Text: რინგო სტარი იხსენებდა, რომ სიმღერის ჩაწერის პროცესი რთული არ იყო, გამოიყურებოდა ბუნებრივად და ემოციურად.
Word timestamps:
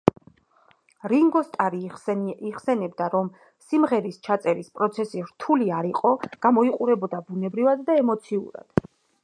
რინგო 1.11 1.41
სტარი 1.49 1.81
იხსენებდა, 2.53 3.09
რომ 3.15 3.29
სიმღერის 3.67 4.19
ჩაწერის 4.29 4.73
პროცესი 4.79 5.23
რთული 5.29 5.69
არ 5.81 5.91
იყო, 5.93 6.17
გამოიყურებოდა 6.47 7.21
ბუნებრივად 7.29 7.89
და 7.91 8.03
ემოციურად. 8.05 8.89